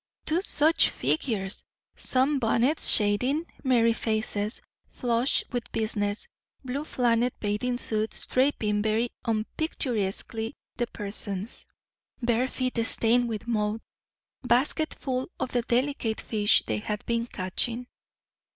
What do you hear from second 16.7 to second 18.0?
had been catching.